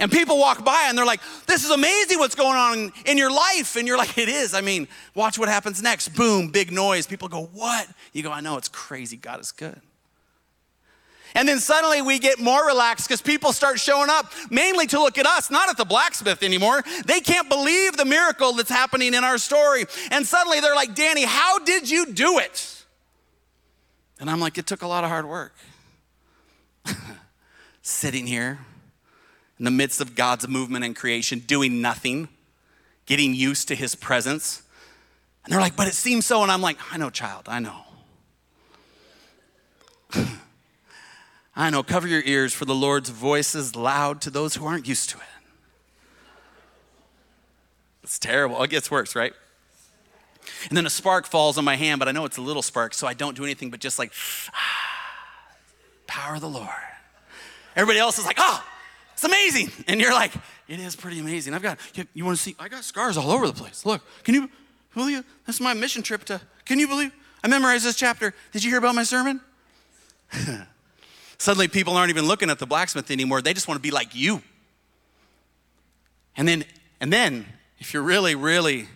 [0.00, 3.30] And people walk by and they're like, this is amazing what's going on in your
[3.30, 3.76] life.
[3.76, 4.54] And you're like, it is.
[4.54, 6.08] I mean, watch what happens next.
[6.16, 7.06] Boom, big noise.
[7.06, 7.86] People go, what?
[8.14, 9.18] You go, I know, it's crazy.
[9.18, 9.78] God is good.
[11.34, 15.18] And then suddenly we get more relaxed because people start showing up mainly to look
[15.18, 16.82] at us, not at the blacksmith anymore.
[17.04, 19.84] They can't believe the miracle that's happening in our story.
[20.10, 22.84] And suddenly they're like, Danny, how did you do it?
[24.18, 25.54] And I'm like, it took a lot of hard work.
[27.82, 28.58] sitting here
[29.58, 32.28] in the midst of God's movement and creation, doing nothing,
[33.06, 34.62] getting used to his presence.
[35.44, 36.42] And they're like, but it seems so.
[36.42, 37.76] And I'm like, I know, child, I know.
[41.56, 44.88] I know, cover your ears, for the Lord's voice is loud to those who aren't
[44.88, 45.24] used to it.
[48.02, 48.62] It's terrible.
[48.62, 49.32] It gets worse, right?
[50.68, 52.94] And then a spark falls on my hand, but I know it's a little spark,
[52.94, 54.12] so I don't do anything but just like,
[54.54, 54.89] ah,
[56.10, 56.68] power of the Lord.
[57.76, 58.64] Everybody else is like, oh,
[59.12, 59.70] it's amazing.
[59.86, 60.32] And you're like,
[60.66, 61.54] it is pretty amazing.
[61.54, 63.86] I've got, you, you want to see, I got scars all over the place.
[63.86, 64.50] Look, can you
[64.92, 68.34] believe, this is my mission trip to, can you believe, I memorized this chapter.
[68.52, 69.40] Did you hear about my sermon?
[71.38, 73.40] Suddenly people aren't even looking at the blacksmith anymore.
[73.40, 74.42] They just want to be like you.
[76.36, 76.64] And then,
[77.00, 77.46] and then,
[77.78, 78.88] if you're really, really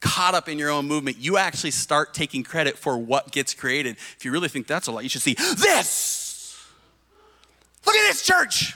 [0.00, 3.96] caught up in your own movement, you actually start taking credit for what gets created.
[4.16, 6.21] If you really think that's a lot, you should see this
[7.86, 8.74] Look at this church.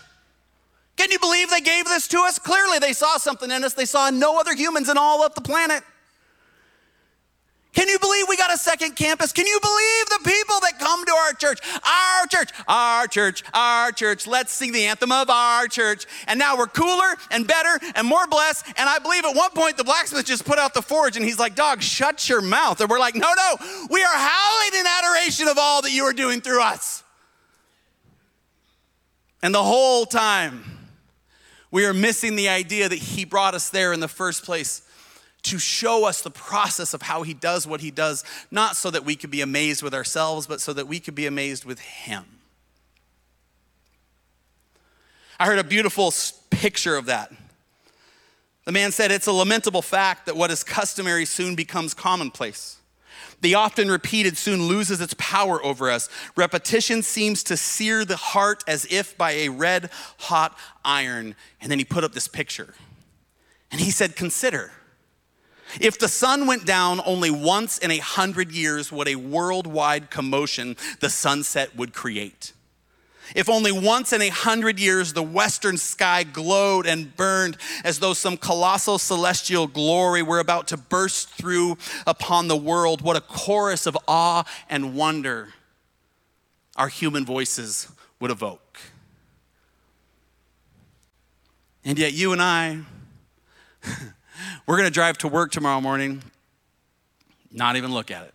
[0.96, 2.38] Can you believe they gave this to us?
[2.38, 5.42] Clearly, they saw something in us they saw no other humans in all of the
[5.42, 5.82] planet.
[7.76, 9.32] Can you believe we got a second campus?
[9.32, 11.60] Can you believe the people that come to our church?
[11.86, 14.26] Our church, our church, our church.
[14.26, 16.06] Let's sing the anthem of our church.
[16.26, 18.64] And now we're cooler and better and more blessed.
[18.78, 21.38] And I believe at one point the blacksmith just put out the forge and he's
[21.38, 22.80] like, Dog, shut your mouth.
[22.80, 23.56] And we're like, No, no,
[23.90, 27.04] we are howling in adoration of all that you are doing through us.
[29.46, 30.64] And the whole time,
[31.70, 34.82] we are missing the idea that He brought us there in the first place
[35.44, 39.04] to show us the process of how He does what He does, not so that
[39.04, 42.24] we could be amazed with ourselves, but so that we could be amazed with Him.
[45.38, 46.12] I heard a beautiful
[46.50, 47.30] picture of that.
[48.64, 52.78] The man said, It's a lamentable fact that what is customary soon becomes commonplace.
[53.42, 56.08] The often repeated soon loses its power over us.
[56.36, 61.34] Repetition seems to sear the heart as if by a red hot iron.
[61.60, 62.74] And then he put up this picture.
[63.70, 64.72] And he said, Consider
[65.80, 70.76] if the sun went down only once in a hundred years, what a worldwide commotion
[71.00, 72.52] the sunset would create.
[73.34, 78.12] If only once in a hundred years the western sky glowed and burned as though
[78.12, 83.86] some colossal celestial glory were about to burst through upon the world, what a chorus
[83.86, 85.48] of awe and wonder
[86.76, 87.88] our human voices
[88.20, 88.80] would evoke.
[91.84, 92.80] And yet, you and I,
[94.66, 96.22] we're going to drive to work tomorrow morning,
[97.52, 98.34] not even look at it.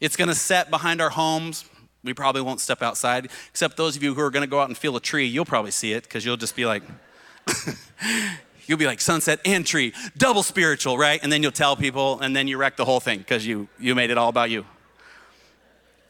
[0.00, 1.64] It's going to set behind our homes
[2.04, 4.68] we probably won't step outside, except those of you who are going to go out
[4.68, 6.82] and feel a tree, you'll probably see it because you'll just be like,
[8.66, 11.20] you'll be like sunset and tree, double spiritual, right?
[11.22, 13.94] And then you'll tell people, and then you wreck the whole thing because you, you
[13.94, 14.64] made it all about you.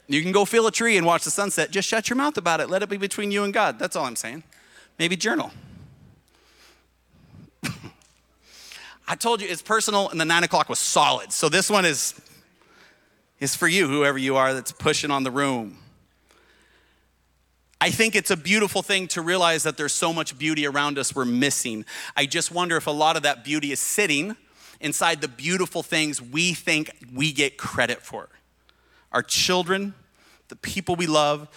[0.07, 1.69] You can go feel a tree and watch the sunset.
[1.71, 2.69] Just shut your mouth about it.
[2.69, 3.77] Let it be between you and God.
[3.77, 4.43] That's all I'm saying.
[4.97, 5.51] Maybe journal.
[9.07, 11.31] I told you it's personal, and the nine o'clock was solid.
[11.31, 12.19] So this one is
[13.39, 15.77] is for you, whoever you are that's pushing on the room.
[17.81, 21.15] I think it's a beautiful thing to realize that there's so much beauty around us
[21.15, 21.85] we're missing.
[22.15, 24.35] I just wonder if a lot of that beauty is sitting
[24.81, 28.27] inside the beautiful things we think we get credit for.
[29.13, 29.93] Our children,
[30.49, 31.47] the people we love,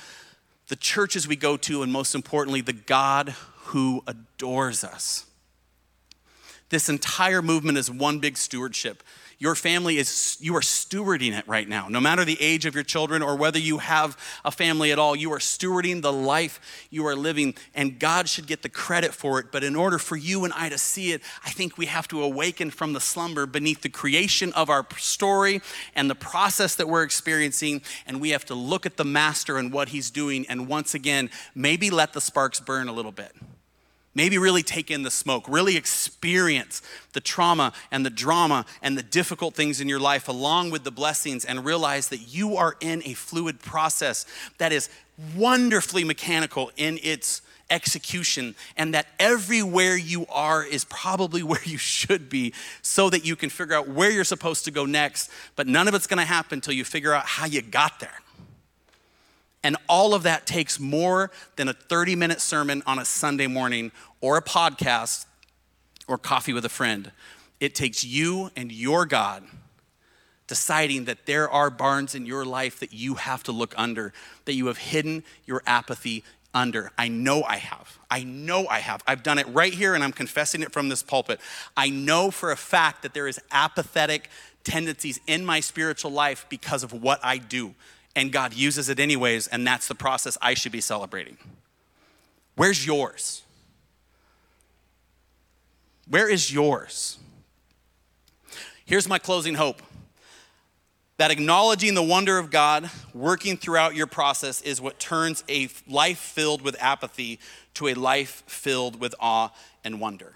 [0.69, 5.27] the churches we go to, and most importantly, the God who adores us.
[6.69, 9.03] This entire movement is one big stewardship.
[9.43, 11.89] Your family is, you are stewarding it right now.
[11.89, 15.17] No matter the age of your children or whether you have a family at all,
[15.17, 19.41] you are stewarding the life you are living, and God should get the credit for
[19.41, 19.47] it.
[19.51, 22.23] But in order for you and I to see it, I think we have to
[22.23, 25.61] awaken from the slumber beneath the creation of our story
[25.97, 29.73] and the process that we're experiencing, and we have to look at the Master and
[29.73, 33.33] what He's doing, and once again, maybe let the sparks burn a little bit.
[34.15, 36.83] Maybe really take in the smoke, really experience
[37.15, 40.91] the trauma and the drama and the difficult things in your life along with the
[40.91, 44.27] blessings and realize that you are in a fluid process
[44.59, 44.91] that is
[45.35, 52.29] wonderfully mechanical in its execution and that everywhere you are is probably where you should
[52.29, 55.31] be so that you can figure out where you're supposed to go next.
[55.57, 58.22] But none of it's going to happen until you figure out how you got there.
[59.65, 63.93] And all of that takes more than a 30 minute sermon on a Sunday morning
[64.21, 65.27] or a podcast
[66.09, 67.13] or coffee with a friend.
[67.61, 69.45] It takes you and your God
[70.49, 74.13] deciding that there are barns in your life that you have to look under,
[74.45, 76.91] that you have hidden your apathy under.
[76.99, 77.99] I know I have.
[78.11, 79.03] I know I have.
[79.07, 81.41] I've done it right here and I'm confessing it from this pulpit.
[81.77, 84.29] I know for a fact that there is apathetic
[84.65, 87.75] tendencies in my spiritual life because of what I do
[88.15, 91.37] and God uses it anyways, and that's the process I should be celebrating.
[92.57, 93.43] Where's yours?
[96.09, 97.19] Where is yours?
[98.85, 99.81] Here's my closing hope
[101.19, 106.19] that acknowledging the wonder of God working throughout your process is what turns a life
[106.19, 107.39] filled with apathy
[107.75, 109.51] to a life filled with awe
[109.85, 110.35] and wonder.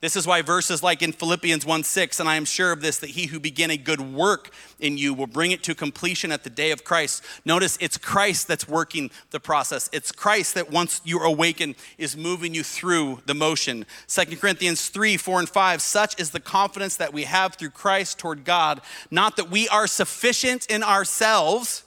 [0.00, 2.98] This is why verses like in Philippians 1 6, and I am sure of this,
[2.98, 6.42] that he who began a good work in you will bring it to completion at
[6.42, 7.22] the day of Christ.
[7.44, 9.90] Notice it's Christ that's working the process.
[9.92, 13.84] It's Christ that once you awaken is moving you through the motion.
[14.08, 18.18] 2 Corinthians 3 4 and 5, such is the confidence that we have through Christ
[18.18, 21.84] toward God, not that we are sufficient in ourselves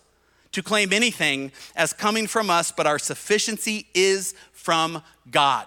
[0.51, 5.65] to claim anything as coming from us, but our sufficiency is from God.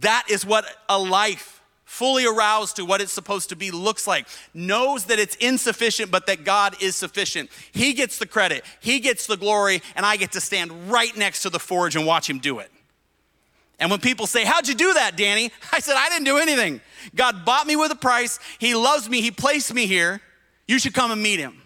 [0.00, 4.26] That is what a life fully aroused to what it's supposed to be looks like.
[4.52, 7.50] Knows that it's insufficient, but that God is sufficient.
[7.72, 11.42] He gets the credit, He gets the glory, and I get to stand right next
[11.42, 12.70] to the forge and watch Him do it.
[13.80, 15.50] And when people say, How'd you do that, Danny?
[15.72, 16.80] I said, I didn't do anything.
[17.14, 18.38] God bought me with a price.
[18.58, 19.22] He loves me.
[19.22, 20.20] He placed me here.
[20.66, 21.62] You should come and meet Him.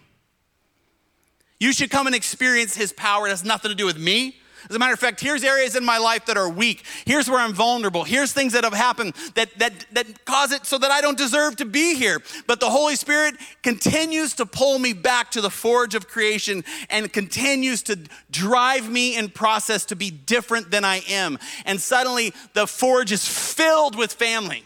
[1.59, 3.27] You should come and experience His power.
[3.27, 4.37] It has nothing to do with me.
[4.69, 6.83] As a matter of fact, here's areas in my life that are weak.
[7.05, 8.03] Here's where I'm vulnerable.
[8.03, 11.57] Here's things that have happened that, that, that cause it so that I don't deserve
[11.57, 12.21] to be here.
[12.47, 17.11] But the Holy Spirit continues to pull me back to the forge of creation and
[17.11, 17.99] continues to
[18.31, 21.37] drive me in process to be different than I am.
[21.65, 24.63] And suddenly the forge is filled with family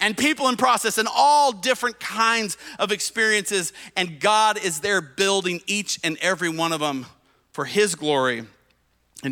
[0.00, 3.72] and people in process and all different kinds of experiences.
[3.96, 7.06] And God is there building each and every one of them
[7.52, 8.44] for His glory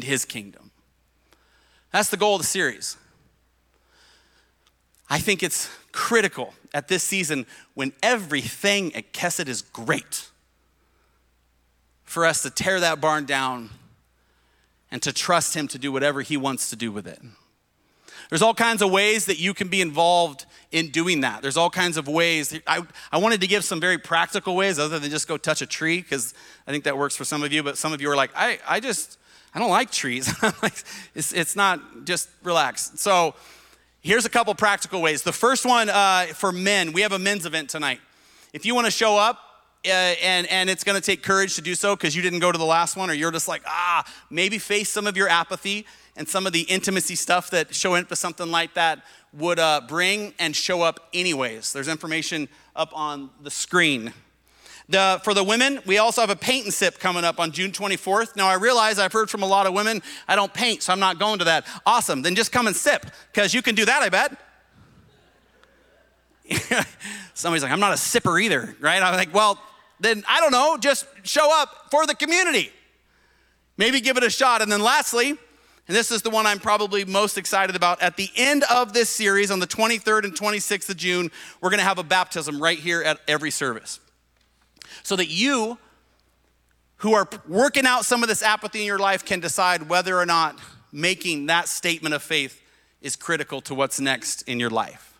[0.02, 0.70] his kingdom.
[1.92, 2.96] That's the goal of the series.
[5.08, 10.28] I think it's critical at this season when everything at Kesed is great
[12.02, 13.70] for us to tear that barn down
[14.90, 17.20] and to trust Him to do whatever He wants to do with it.
[18.30, 21.42] There's all kinds of ways that you can be involved in doing that.
[21.42, 22.58] There's all kinds of ways.
[22.66, 22.82] I,
[23.12, 26.00] I wanted to give some very practical ways other than just go touch a tree,
[26.00, 26.34] because
[26.66, 28.58] I think that works for some of you, but some of you are like, I,
[28.66, 29.18] I just,
[29.54, 30.34] I don't like trees.
[31.14, 32.92] it's, it's not just relax.
[32.96, 33.34] So
[34.00, 35.22] here's a couple practical ways.
[35.22, 38.00] The first one uh, for men, we have a men's event tonight.
[38.52, 39.38] If you want to show up,
[39.86, 42.50] uh, and, and it's going to take courage to do so because you didn't go
[42.50, 45.86] to the last one, or you're just like, ah, maybe face some of your apathy
[46.16, 49.82] and some of the intimacy stuff that showing up to something like that would uh,
[49.86, 51.72] bring and show up anyways.
[51.72, 54.12] There's information up on the screen.
[54.88, 57.72] The, for the women, we also have a paint and sip coming up on June
[57.72, 58.36] 24th.
[58.36, 61.00] Now, I realize I've heard from a lot of women, I don't paint, so I'm
[61.00, 61.66] not going to that.
[61.86, 64.38] Awesome, then just come and sip, because you can do that, I bet.
[67.34, 69.02] Somebody's like, I'm not a sipper either, right?
[69.02, 69.58] I'm like, well,
[70.00, 72.70] then I don't know, just show up for the community.
[73.78, 74.60] Maybe give it a shot.
[74.60, 75.30] And then lastly,
[75.86, 78.00] and this is the one I'm probably most excited about.
[78.00, 81.30] At the end of this series, on the 23rd and 26th of June,
[81.60, 84.00] we're going to have a baptism right here at every service.
[85.04, 85.78] So that you,
[86.96, 90.26] who are working out some of this apathy in your life, can decide whether or
[90.26, 90.58] not
[90.90, 92.60] making that statement of faith
[93.00, 95.12] is critical to what's next in your life.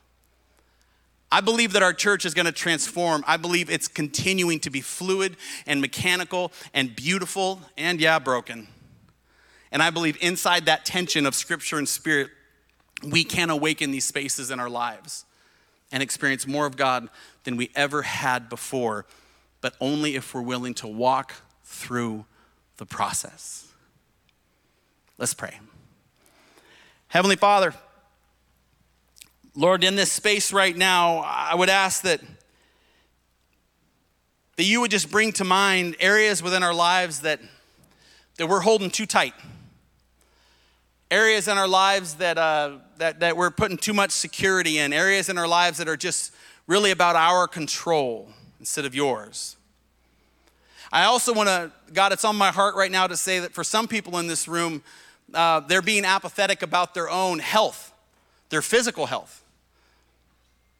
[1.30, 3.24] I believe that our church is going to transform.
[3.26, 8.68] I believe it's continuing to be fluid and mechanical and beautiful and, yeah, broken.
[9.72, 12.30] And I believe inside that tension of scripture and spirit,
[13.02, 15.24] we can awaken these spaces in our lives
[15.90, 17.08] and experience more of God
[17.42, 19.04] than we ever had before,
[19.64, 22.26] but only if we're willing to walk through
[22.76, 23.66] the process.
[25.16, 25.58] Let's pray.
[27.08, 27.72] Heavenly Father,
[29.56, 32.20] Lord, in this space right now, I would ask that,
[34.56, 37.40] that you would just bring to mind areas within our lives that,
[38.36, 39.32] that we're holding too tight
[41.10, 45.30] areas in our lives that, uh, that, that we're putting too much security in, areas
[45.30, 46.34] in our lives that are just
[46.66, 48.28] really about our control
[48.64, 49.56] instead of yours.
[50.90, 53.62] I also want to, God, it's on my heart right now to say that for
[53.62, 54.82] some people in this room,
[55.34, 57.92] uh, they're being apathetic about their own health,
[58.48, 59.44] their physical health.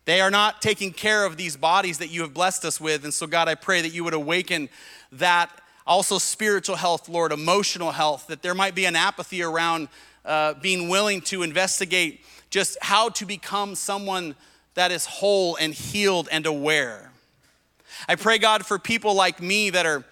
[0.07, 3.05] They are not taking care of these bodies that you have blessed us with.
[3.05, 4.71] And so, God, I pray that you would awaken
[5.13, 5.51] that
[5.87, 9.89] also spiritual health, Lord, emotional health, that there might be an apathy around
[10.25, 14.37] uh, being willing to investigate just how to become someone
[14.73, 17.11] that is whole and healed and aware.
[18.09, 20.05] I pray, God, for people like me that are,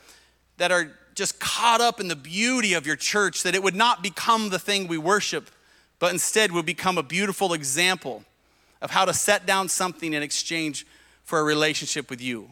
[0.59, 4.03] that are just caught up in the beauty of your church, that it would not
[4.03, 5.51] become the thing we worship,
[5.99, 8.25] but instead would become a beautiful example
[8.81, 10.87] of how to set down something in exchange
[11.25, 12.51] for a relationship with you.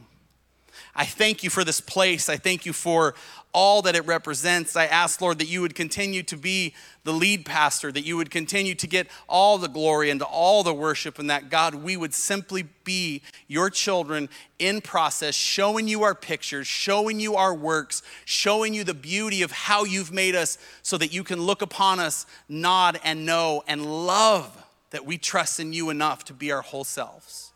[0.94, 2.28] I thank you for this place.
[2.28, 3.14] I thank you for
[3.52, 4.76] all that it represents.
[4.76, 6.74] I ask, Lord, that you would continue to be
[7.04, 10.74] the lead pastor, that you would continue to get all the glory and all the
[10.74, 14.28] worship, and that, God, we would simply be your children
[14.58, 19.50] in process, showing you our pictures, showing you our works, showing you the beauty of
[19.50, 24.06] how you've made us so that you can look upon us, nod, and know and
[24.06, 27.52] love that we trust in you enough to be our whole selves.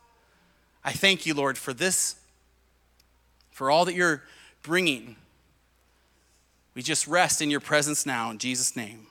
[0.85, 2.17] I thank you, Lord, for this,
[3.51, 4.23] for all that you're
[4.63, 5.17] bringing
[6.75, 9.07] we just rest in your presence now in Jesus' name.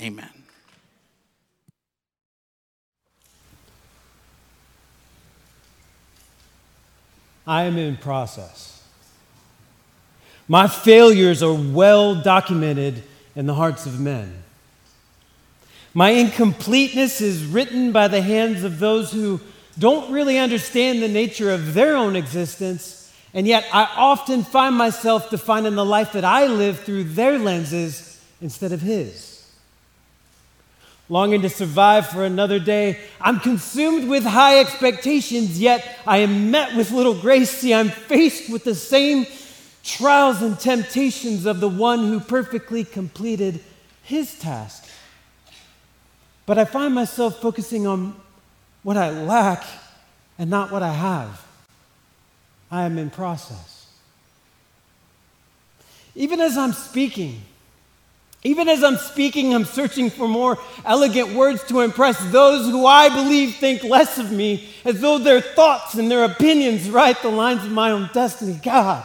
[0.00, 0.30] Amen.
[7.46, 8.82] I am in process.
[10.48, 13.02] My failures are well documented
[13.36, 14.42] in the hearts of men.
[15.92, 19.40] My incompleteness is written by the hands of those who
[19.78, 23.03] don't really understand the nature of their own existence
[23.34, 28.24] and yet, I often find myself defining the life that I live through their lenses
[28.40, 29.44] instead of His.
[31.08, 36.76] Longing to survive for another day, I'm consumed with high expectations, yet I am met
[36.76, 37.50] with little grace.
[37.50, 39.26] See, I'm faced with the same
[39.82, 43.60] trials and temptations of the one who perfectly completed
[44.04, 44.88] his task.
[46.46, 48.14] But I find myself focusing on
[48.82, 49.64] what I lack
[50.38, 51.43] and not what I have.
[52.74, 53.86] I am in process.
[56.16, 57.40] Even as I'm speaking,
[58.42, 63.10] even as I'm speaking, I'm searching for more elegant words to impress those who I
[63.10, 67.64] believe think less of me, as though their thoughts and their opinions write the lines
[67.64, 68.58] of my own destiny.
[68.60, 69.04] God,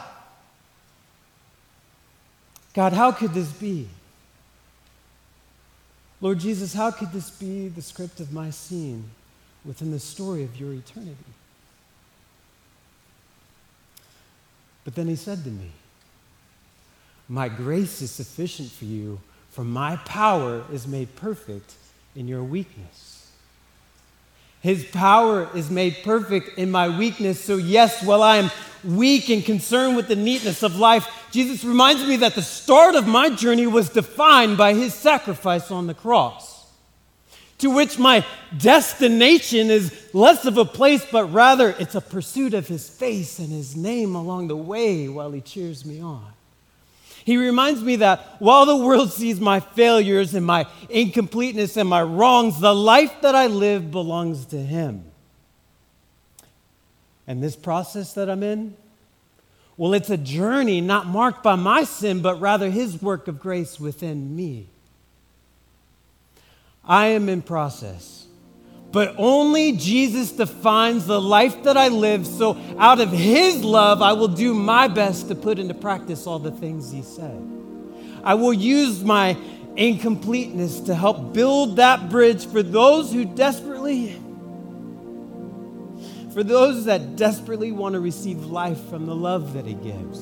[2.74, 3.88] God, how could this be?
[6.22, 9.12] Lord Jesus, how could this be the script of my scene
[9.64, 11.16] within the story of your eternity?
[14.90, 15.70] But then he said to me,
[17.28, 19.20] My grace is sufficient for you,
[19.52, 21.76] for my power is made perfect
[22.16, 23.32] in your weakness.
[24.62, 27.40] His power is made perfect in my weakness.
[27.40, 28.50] So, yes, while I am
[28.84, 33.06] weak and concerned with the neatness of life, Jesus reminds me that the start of
[33.06, 36.59] my journey was defined by his sacrifice on the cross
[37.60, 38.26] to which my
[38.58, 43.50] destination is less of a place, but rather it's a pursuit of his face and
[43.50, 46.34] his name along the way while he cheers me on.
[47.26, 52.02] He reminds me that while the world sees my failures and my incompleteness and my
[52.02, 55.04] wrongs, the life that I live belongs to him.
[57.28, 58.76] And this process that I'm in,
[59.78, 63.80] well, it's a journey not marked by my sin, but rather his work of grace
[63.80, 64.70] within me.
[66.90, 68.26] I am in process.
[68.92, 72.26] But only Jesus defines the life that I live.
[72.26, 76.40] So, out of His love, I will do my best to put into practice all
[76.40, 77.40] the things He said.
[78.24, 79.38] I will use my
[79.76, 84.20] incompleteness to help build that bridge for those who desperately,
[86.34, 90.20] for those that desperately want to receive life from the love that He gives.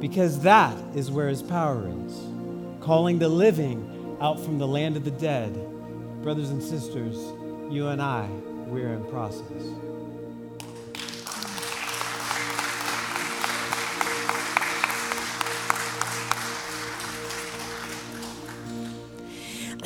[0.00, 2.18] Because that is where His power is,
[2.80, 5.54] calling the living out from the land of the dead.
[6.22, 7.16] Brothers and sisters,
[7.70, 8.28] you and I,
[8.66, 9.62] we're in process.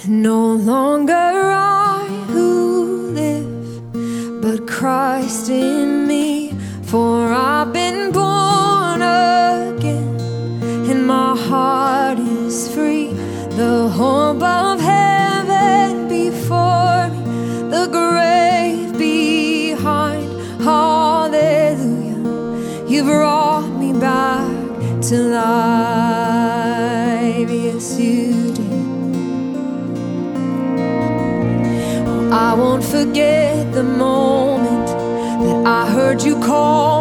[0.08, 6.54] No longer I who live, but Christ in me,
[6.84, 10.18] for I've been born again,
[10.90, 13.11] and my heart is free
[13.56, 17.20] the hope of heaven before me,
[17.68, 20.30] the grave behind.
[20.62, 22.16] Hallelujah,
[22.88, 24.48] you brought me back
[25.08, 25.50] to life.
[27.50, 28.72] Yes, you did.
[32.32, 36.91] I won't forget the moment that I heard you call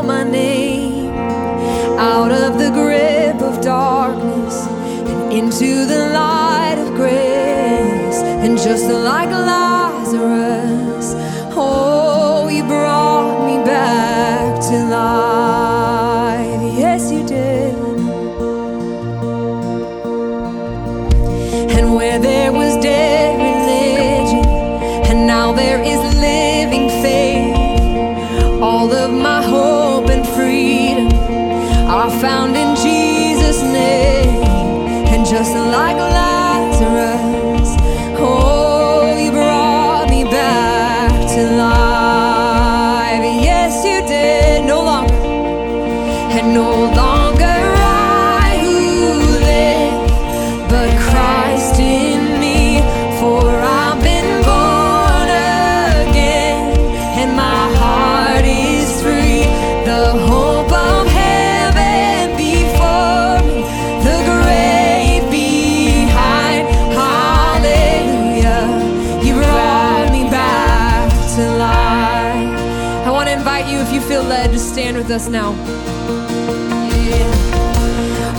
[74.91, 75.51] stand with us now.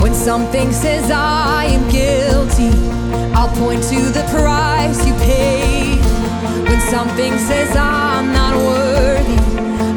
[0.01, 2.71] When something says I am guilty,
[3.33, 5.99] I'll point to the price you paid.
[6.67, 9.37] When something says I'm not worthy,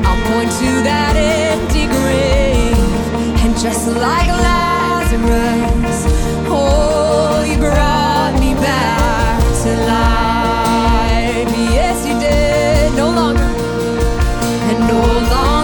[0.06, 3.42] I'll point to that empty grave.
[3.44, 6.04] And just like Lazarus,
[6.48, 11.50] oh, you brought me back to life.
[11.76, 12.96] Yes, you did.
[12.96, 13.50] No longer,
[14.70, 15.00] and no
[15.30, 15.55] longer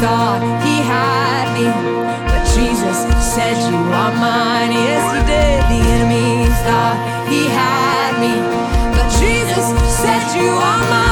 [0.00, 1.66] thought he had me,
[2.30, 2.98] but Jesus
[3.34, 4.70] said you are mine.
[4.70, 5.60] Yes, he did.
[5.72, 8.34] The enemy thought he had me,
[8.94, 9.66] but Jesus
[10.00, 11.07] said you are mine.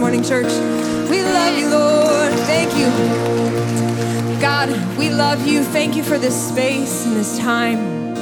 [0.00, 0.46] Morning, church.
[1.10, 2.32] We love you, Lord.
[2.48, 2.86] Thank you.
[4.40, 5.62] God, we love you.
[5.62, 8.14] Thank you for this space and this time.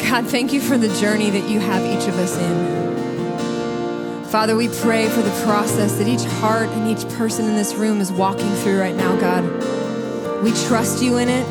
[0.00, 4.24] God, thank you for the journey that you have each of us in.
[4.24, 8.00] Father, we pray for the process that each heart and each person in this room
[8.00, 9.44] is walking through right now, God.
[10.42, 11.46] We trust you in it.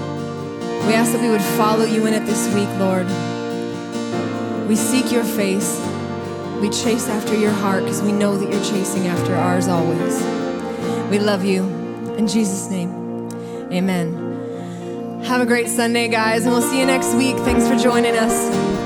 [0.86, 3.08] We ask that we would follow you in it this week, Lord.
[4.68, 5.87] We seek your face.
[6.62, 10.22] We chase after your heart because we know that you're chasing after ours always.
[11.10, 11.64] We love you.
[12.16, 13.30] In Jesus' name,
[13.72, 15.24] amen.
[15.26, 17.38] Have a great Sunday, guys, and we'll see you next week.
[17.38, 18.77] Thanks for joining us.